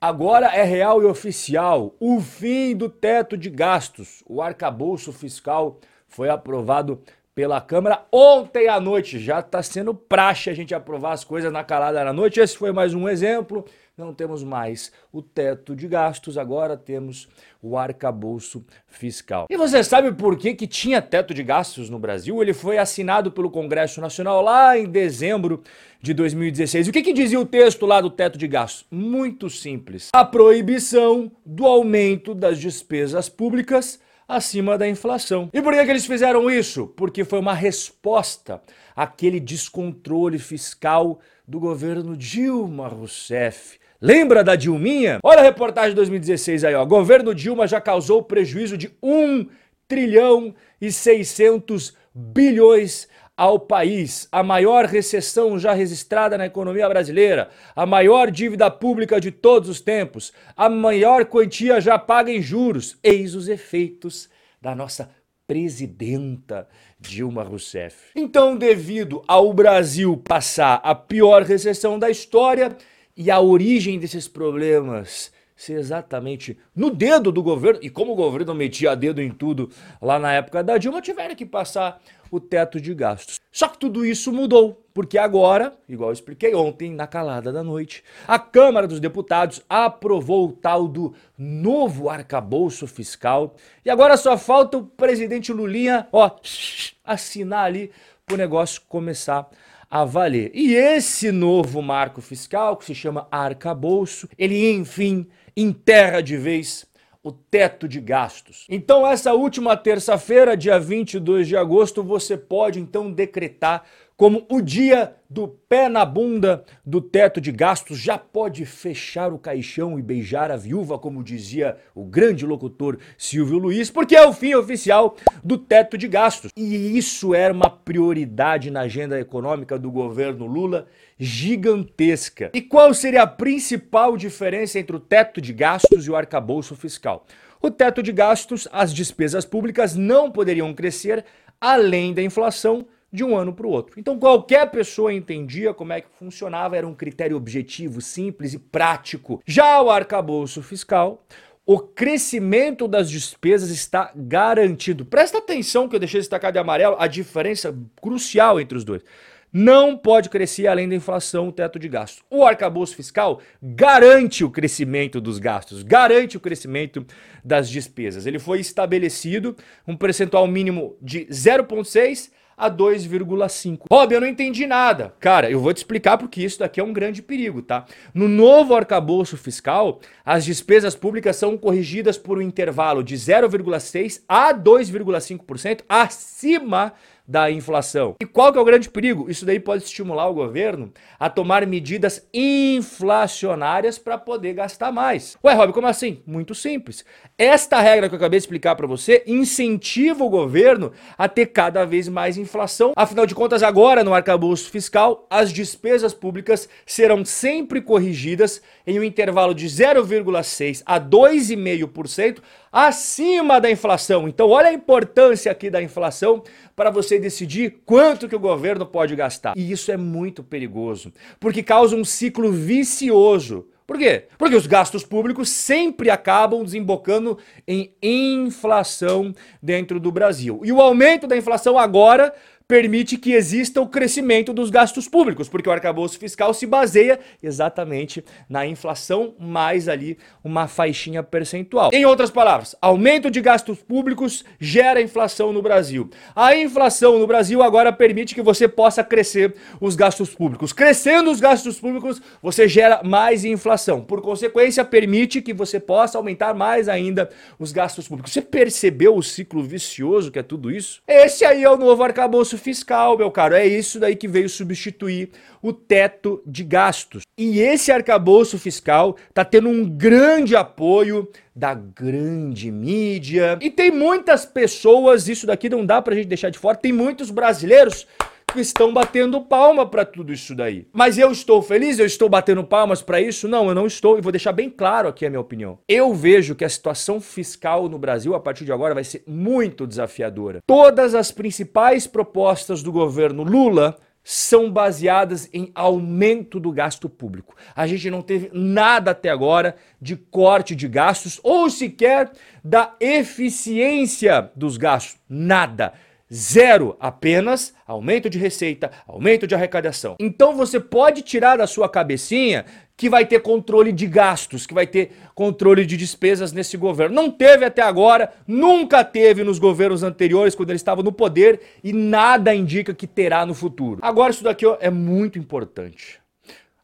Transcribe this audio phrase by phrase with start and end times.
[0.00, 4.22] Agora é real e oficial o fim do teto de gastos.
[4.28, 7.02] O arcabouço fiscal foi aprovado
[7.34, 9.18] pela Câmara ontem à noite.
[9.18, 12.38] Já está sendo praxe a gente aprovar as coisas na calada da noite.
[12.38, 13.64] Esse foi mais um exemplo
[13.98, 17.28] não temos mais o teto de gastos, agora temos
[17.60, 19.46] o arcabouço fiscal.
[19.50, 22.40] E você sabe por que, que tinha teto de gastos no Brasil?
[22.40, 25.62] Ele foi assinado pelo Congresso Nacional lá em dezembro
[26.00, 26.86] de 2016.
[26.86, 28.86] E o que, que dizia o texto lá do teto de gastos?
[28.90, 30.10] Muito simples.
[30.12, 35.48] A proibição do aumento das despesas públicas acima da inflação.
[35.52, 36.86] E por que, que eles fizeram isso?
[36.88, 38.60] Porque foi uma resposta
[38.94, 45.18] àquele descontrole fiscal do governo Dilma Rousseff Lembra da Dilminha?
[45.24, 46.84] Olha a reportagem de 2016 aí, ó.
[46.84, 49.48] Governo Dilma já causou prejuízo de 1
[49.88, 57.86] trilhão e 600 bilhões ao país, a maior recessão já registrada na economia brasileira, a
[57.86, 62.98] maior dívida pública de todos os tempos, a maior quantia já paga em juros.
[63.02, 64.28] Eis os efeitos
[64.60, 65.10] da nossa
[65.46, 66.68] presidenta
[67.00, 68.10] Dilma Rousseff.
[68.14, 72.76] Então, devido ao Brasil passar a pior recessão da história,
[73.18, 78.54] e a origem desses problemas ser exatamente no dedo do governo, e como o governo
[78.54, 79.68] metia dedo em tudo
[80.00, 83.40] lá na época da Dilma, tiveram que passar o teto de gastos.
[83.50, 88.04] Só que tudo isso mudou, porque agora, igual eu expliquei ontem, na calada da noite,
[88.28, 94.78] a Câmara dos Deputados aprovou o tal do novo arcabouço fiscal, e agora só falta
[94.78, 96.30] o presidente Lulinha, ó,
[97.02, 97.90] assinar ali
[98.24, 99.46] para o negócio começar a
[99.90, 100.50] a valer.
[100.54, 106.86] E esse novo marco fiscal, que se chama arcabouço, ele enfim enterra de vez
[107.22, 108.64] o teto de gastos.
[108.68, 113.84] Então, essa última terça-feira, dia 22 de agosto, você pode então decretar
[114.18, 119.38] como o dia do pé na bunda do teto de gastos, já pode fechar o
[119.38, 124.32] caixão e beijar a viúva, como dizia o grande locutor Silvio Luiz, porque é o
[124.32, 126.50] fim oficial do teto de gastos.
[126.56, 132.50] E isso era uma prioridade na agenda econômica do governo Lula gigantesca.
[132.52, 137.24] E qual seria a principal diferença entre o teto de gastos e o arcabouço fiscal?
[137.62, 141.24] O teto de gastos, as despesas públicas não poderiam crescer
[141.60, 143.98] além da inflação de um ano para o outro.
[143.98, 149.42] Então qualquer pessoa entendia como é que funcionava, era um critério objetivo, simples e prático.
[149.46, 151.24] Já o arcabouço fiscal,
[151.64, 155.04] o crescimento das despesas está garantido.
[155.04, 159.02] Presta atenção que eu deixei destacado de amarelo a diferença crucial entre os dois.
[159.50, 162.22] Não pode crescer além da inflação o teto de gastos.
[162.30, 167.06] O arcabouço fiscal garante o crescimento dos gastos, garante o crescimento
[167.42, 168.26] das despesas.
[168.26, 173.82] Ele foi estabelecido um percentual mínimo de 0,6 a 2,5.
[173.90, 175.14] Rob, eu não entendi nada.
[175.20, 177.84] Cara, eu vou te explicar porque isso daqui é um grande perigo, tá?
[178.12, 184.52] No novo arcabouço fiscal, as despesas públicas são corrigidas por um intervalo de 0,6 a
[184.52, 186.92] 2,5% acima
[187.28, 188.16] da inflação.
[188.18, 189.30] E qual que é o grande perigo?
[189.30, 190.90] Isso daí pode estimular o governo
[191.20, 195.36] a tomar medidas inflacionárias para poder gastar mais.
[195.44, 196.22] Ué, Rob, como assim?
[196.26, 197.04] Muito simples.
[197.36, 201.84] Esta regra que eu acabei de explicar para você incentiva o governo a ter cada
[201.84, 202.94] vez mais inflação.
[202.96, 209.04] Afinal de contas, agora no arcabouço fiscal, as despesas públicas serão sempre corrigidas em um
[209.04, 212.38] intervalo de 0,6 a 2,5%
[212.72, 214.28] acima da inflação.
[214.28, 216.42] Então, olha a importância aqui da inflação
[216.74, 219.54] para você decidir quanto que o governo pode gastar.
[219.56, 223.66] E isso é muito perigoso, porque causa um ciclo vicioso.
[223.86, 224.26] Por quê?
[224.36, 230.60] Porque os gastos públicos sempre acabam desembocando em inflação dentro do Brasil.
[230.62, 232.34] E o aumento da inflação agora
[232.68, 238.22] permite que exista o crescimento dos gastos públicos, porque o arcabouço fiscal se baseia exatamente
[238.46, 241.88] na inflação mais ali uma faixinha percentual.
[241.94, 246.10] Em outras palavras, aumento de gastos públicos gera inflação no Brasil.
[246.36, 250.70] A inflação no Brasil agora permite que você possa crescer os gastos públicos.
[250.70, 254.02] Crescendo os gastos públicos, você gera mais inflação.
[254.02, 258.30] Por consequência, permite que você possa aumentar mais ainda os gastos públicos.
[258.30, 261.00] Você percebeu o ciclo vicioso que é tudo isso?
[261.08, 263.54] Esse aí é o novo arcabouço fiscal, meu caro.
[263.54, 265.30] É isso daí que veio substituir
[265.62, 267.22] o teto de gastos.
[267.36, 273.58] E esse arcabouço fiscal está tendo um grande apoio da grande mídia.
[273.60, 277.30] E tem muitas pessoas, isso daqui não dá pra gente deixar de fora, tem muitos
[277.30, 278.06] brasileiros
[278.56, 280.86] estão batendo palma para tudo isso daí.
[280.92, 281.98] Mas eu estou feliz?
[281.98, 283.46] Eu estou batendo palmas para isso?
[283.46, 285.78] Não, eu não estou e vou deixar bem claro aqui a minha opinião.
[285.88, 289.86] Eu vejo que a situação fiscal no Brasil a partir de agora vai ser muito
[289.86, 290.60] desafiadora.
[290.66, 293.96] Todas as principais propostas do governo Lula
[294.30, 297.54] são baseadas em aumento do gasto público.
[297.74, 302.30] A gente não teve nada até agora de corte de gastos ou sequer
[302.62, 305.18] da eficiência dos gastos.
[305.26, 305.94] Nada.
[306.32, 310.16] Zero, apenas aumento de receita, aumento de arrecadação.
[310.20, 312.66] Então você pode tirar da sua cabecinha
[312.98, 317.14] que vai ter controle de gastos, que vai ter controle de despesas nesse governo.
[317.14, 321.92] Não teve até agora, nunca teve nos governos anteriores, quando ele estava no poder, e
[321.92, 324.00] nada indica que terá no futuro.
[324.02, 326.20] Agora, isso daqui é muito importante.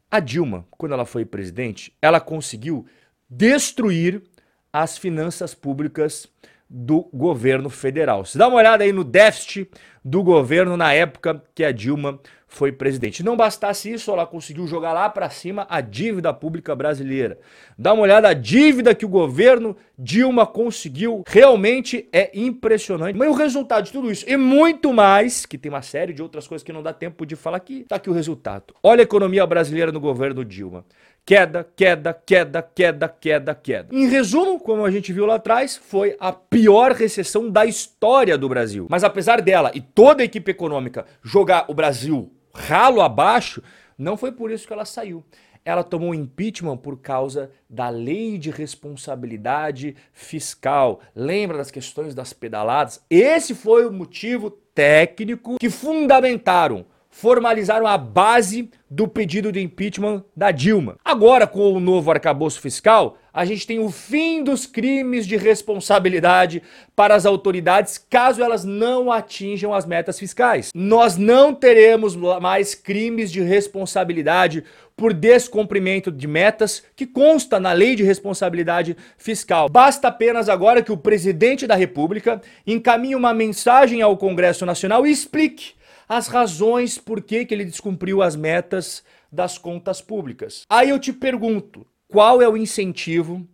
[0.09, 2.85] A Dilma, quando ela foi presidente, ela conseguiu
[3.29, 4.23] destruir
[4.71, 6.27] as finanças públicas
[6.69, 8.25] do governo federal.
[8.25, 9.69] Se dá uma olhada aí no déficit
[10.03, 12.19] do governo na época que a Dilma
[12.55, 13.21] foi presidente.
[13.21, 17.37] Não bastasse isso, ela conseguiu jogar lá para cima a dívida pública brasileira.
[17.77, 23.17] Dá uma olhada a dívida que o governo Dilma conseguiu, realmente é impressionante.
[23.17, 26.47] Mas o resultado de tudo isso e muito mais, que tem uma série de outras
[26.47, 28.73] coisas que não dá tempo de falar aqui, tá aqui o resultado.
[28.81, 30.85] Olha a economia brasileira no governo Dilma.
[31.25, 33.87] Queda, queda, queda, queda, queda, queda.
[33.91, 38.47] Em resumo, como a gente viu lá atrás, foi a pior recessão da história do
[38.47, 38.87] Brasil.
[38.89, 43.61] Mas apesar dela e toda a equipe econômica jogar o Brasil ralo abaixo,
[43.97, 45.23] não foi por isso que ela saiu.
[45.63, 50.99] Ela tomou impeachment por causa da lei de responsabilidade fiscal.
[51.15, 53.03] Lembra das questões das pedaladas?
[53.09, 56.85] Esse foi o motivo técnico que fundamentaram
[57.15, 60.97] formalizaram a base do pedido de impeachment da Dilma.
[61.03, 66.61] Agora, com o novo arcabouço fiscal, a gente tem o fim dos crimes de responsabilidade
[66.93, 70.71] para as autoridades caso elas não atinjam as metas fiscais.
[70.75, 77.95] Nós não teremos mais crimes de responsabilidade por descumprimento de metas que consta na Lei
[77.95, 79.69] de Responsabilidade Fiscal.
[79.69, 85.11] Basta apenas agora que o presidente da República encaminhe uma mensagem ao Congresso Nacional e
[85.11, 85.75] explique
[86.07, 90.63] as razões por que, que ele descumpriu as metas das contas públicas.
[90.69, 93.47] Aí eu te pergunto, qual é o incentivo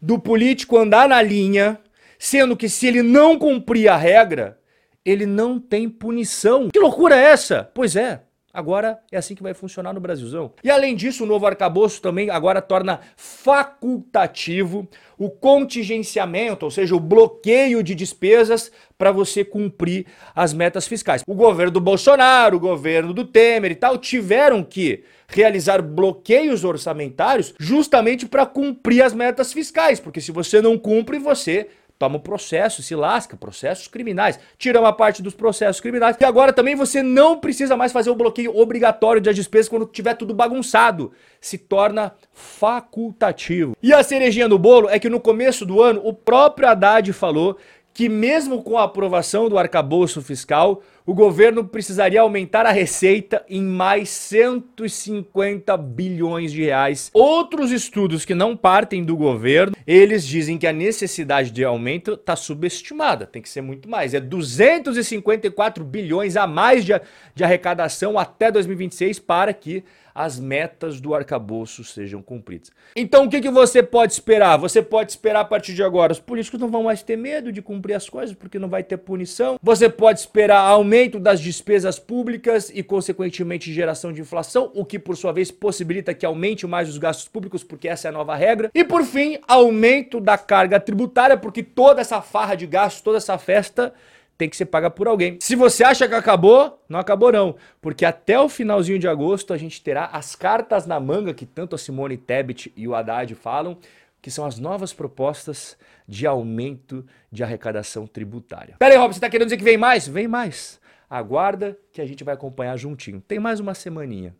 [0.00, 1.78] do político andar na linha,
[2.18, 4.58] sendo que se ele não cumprir a regra,
[5.04, 6.68] ele não tem punição?
[6.70, 7.70] Que loucura é essa?
[7.74, 8.22] Pois é,
[8.52, 10.52] Agora é assim que vai funcionar no Brasilzão.
[10.64, 17.00] E além disso, o novo arcabouço também agora torna facultativo o contingenciamento, ou seja, o
[17.00, 21.22] bloqueio de despesas para você cumprir as metas fiscais.
[21.26, 27.52] O governo do Bolsonaro, o governo do Temer e tal tiveram que realizar bloqueios orçamentários
[27.58, 31.68] justamente para cumprir as metas fiscais, porque se você não cumpre, você
[31.98, 34.38] toma o processo, se lasca, processos criminais.
[34.56, 36.16] Tira uma parte dos processos criminais.
[36.20, 40.14] E agora também você não precisa mais fazer o bloqueio obrigatório de despesas quando tiver
[40.14, 41.12] tudo bagunçado.
[41.40, 43.76] Se torna facultativo.
[43.82, 47.56] E a cerejinha no bolo é que no começo do ano o próprio Haddad falou
[47.98, 53.60] que mesmo com a aprovação do arcabouço fiscal, o governo precisaria aumentar a receita em
[53.60, 57.10] mais 150 bilhões de reais.
[57.12, 62.36] Outros estudos que não partem do governo, eles dizem que a necessidade de aumento está
[62.36, 64.14] subestimada, tem que ser muito mais.
[64.14, 66.92] É 254 bilhões a mais de,
[67.34, 69.82] de arrecadação até 2026 para que
[70.18, 72.72] as metas do arcabouço sejam cumpridas.
[72.96, 74.56] Então o que, que você pode esperar?
[74.56, 76.12] Você pode esperar a partir de agora.
[76.12, 78.96] Os políticos não vão mais ter medo de cumprir as coisas porque não vai ter
[78.96, 79.60] punição.
[79.62, 85.16] Você pode esperar aumento das despesas públicas e, consequentemente, geração de inflação, o que por
[85.16, 88.72] sua vez possibilita que aumente mais os gastos públicos, porque essa é a nova regra.
[88.74, 93.38] E por fim, aumento da carga tributária, porque toda essa farra de gastos, toda essa
[93.38, 93.94] festa
[94.38, 95.36] tem que ser paga por alguém.
[95.40, 99.58] Se você acha que acabou, não acabou não, porque até o finalzinho de agosto a
[99.58, 103.76] gente terá as cartas na manga que tanto a Simone Tebet e o Haddad falam,
[104.22, 105.76] que são as novas propostas
[106.06, 108.76] de aumento de arrecadação tributária.
[108.78, 110.06] Pera aí, Rob, você tá querendo dizer que vem mais?
[110.06, 110.80] Vem mais.
[111.10, 113.20] Aguarda que a gente vai acompanhar juntinho.
[113.20, 114.36] Tem mais uma semaninha.